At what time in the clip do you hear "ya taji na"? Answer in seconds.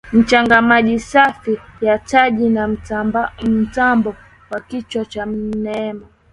1.81-2.67